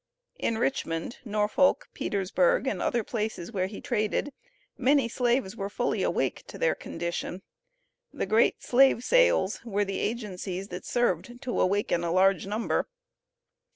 In 0.39 0.57
Richmond, 0.57 1.19
Norfolk, 1.23 1.87
Petersburg, 1.93 2.65
and 2.65 2.81
other 2.81 3.03
places 3.03 3.51
where 3.51 3.67
he 3.67 3.79
traded, 3.79 4.33
many 4.75 5.07
slaves 5.07 5.55
were 5.55 5.69
fully 5.69 6.01
awake 6.01 6.41
to 6.47 6.57
their 6.57 6.73
condition. 6.73 7.43
The 8.11 8.25
great 8.25 8.63
slave 8.63 9.03
sales 9.03 9.63
were 9.63 9.85
the 9.85 9.99
agencies 9.99 10.69
that 10.69 10.87
served 10.87 11.39
to 11.43 11.61
awaken 11.61 12.03
a 12.03 12.11
large 12.11 12.47
number. 12.47 12.87